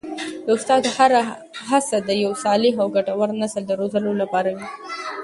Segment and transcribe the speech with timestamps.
[0.45, 1.21] د استاد هره
[1.67, 4.67] هڅه د یو صالح او ګټور نسل د روزلو لپاره وي.